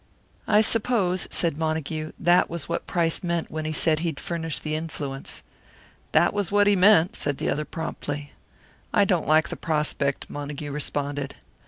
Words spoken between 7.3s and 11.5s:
the other, promptly. "I don't like the prospect," Montague responded.